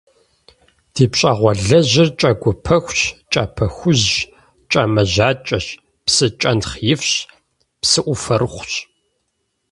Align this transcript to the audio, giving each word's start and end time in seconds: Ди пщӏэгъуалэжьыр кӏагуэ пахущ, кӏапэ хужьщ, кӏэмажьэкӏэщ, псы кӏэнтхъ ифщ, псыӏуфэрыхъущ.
Ди 0.93 1.05
пщӏэгъуалэжьыр 1.11 2.09
кӏагуэ 2.19 2.53
пахущ, 2.65 2.99
кӏапэ 3.31 3.65
хужьщ, 3.75 4.15
кӏэмажьэкӏэщ, 4.71 5.65
псы 6.05 6.27
кӏэнтхъ 6.39 6.77
ифщ, 6.91 7.11
псыӏуфэрыхъущ. 7.81 8.73